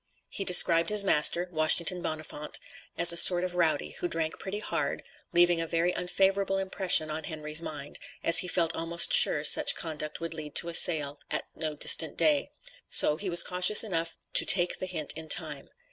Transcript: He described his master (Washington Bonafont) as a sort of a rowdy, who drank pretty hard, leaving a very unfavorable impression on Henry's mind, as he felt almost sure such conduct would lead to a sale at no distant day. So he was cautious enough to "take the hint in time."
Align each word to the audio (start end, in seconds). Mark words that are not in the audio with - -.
He 0.29 0.43
described 0.43 0.89
his 0.89 1.03
master 1.03 1.47
(Washington 1.51 2.01
Bonafont) 2.01 2.57
as 2.97 3.13
a 3.13 3.17
sort 3.17 3.43
of 3.43 3.53
a 3.53 3.57
rowdy, 3.57 3.91
who 3.99 4.07
drank 4.07 4.39
pretty 4.39 4.57
hard, 4.57 5.03
leaving 5.31 5.61
a 5.61 5.67
very 5.67 5.93
unfavorable 5.93 6.57
impression 6.57 7.11
on 7.11 7.25
Henry's 7.25 7.61
mind, 7.61 7.99
as 8.23 8.39
he 8.39 8.47
felt 8.47 8.75
almost 8.75 9.13
sure 9.13 9.43
such 9.43 9.75
conduct 9.75 10.19
would 10.19 10.33
lead 10.33 10.55
to 10.55 10.69
a 10.69 10.73
sale 10.73 11.19
at 11.29 11.45
no 11.53 11.75
distant 11.75 12.17
day. 12.17 12.49
So 12.89 13.15
he 13.17 13.29
was 13.29 13.43
cautious 13.43 13.83
enough 13.83 14.17
to 14.33 14.43
"take 14.43 14.79
the 14.79 14.87
hint 14.87 15.13
in 15.15 15.29
time." 15.29 15.69